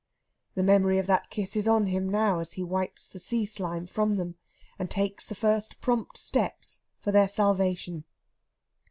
The 0.55 0.63
memory 0.63 0.97
of 0.97 1.05
that 1.05 1.29
kiss 1.29 1.55
is 1.55 1.67
on 1.67 1.85
him 1.85 2.09
now 2.09 2.39
as 2.39 2.53
he 2.53 2.63
wipes 2.63 3.07
the 3.07 3.19
sea 3.19 3.45
slime 3.45 3.85
from 3.85 4.15
them 4.15 4.33
and 4.79 4.89
takes 4.89 5.27
the 5.27 5.35
first 5.35 5.79
prompt 5.79 6.17
steps 6.17 6.79
for 6.99 7.11
their 7.11 7.27
salvation. 7.27 8.05